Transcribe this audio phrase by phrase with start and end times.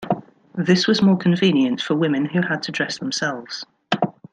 [0.55, 3.67] This was more convenient for women who had to dress themselves.